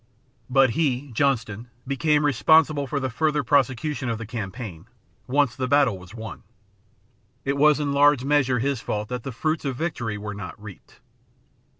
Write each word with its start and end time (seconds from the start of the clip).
But 0.49 0.71
he, 0.71 1.11
Johnston, 1.11 1.69
became 1.85 2.25
responsible 2.25 2.87
for 2.87 2.99
the 2.99 3.11
further 3.11 3.43
prosecution 3.43 4.09
of 4.09 4.17
the 4.17 4.25
campaign, 4.25 4.87
once 5.27 5.55
the 5.55 5.67
battle 5.67 5.95
was 5.99 6.15
won. 6.15 6.41
It 7.45 7.55
was 7.55 7.79
in 7.79 7.93
large 7.93 8.23
measure 8.23 8.57
his 8.57 8.81
fault 8.81 9.09
that 9.09 9.21
the 9.21 9.31
fruits 9.31 9.63
of 9.63 9.75
victory 9.75 10.17
were 10.17 10.33
not 10.33 10.59
reaped. 10.59 11.01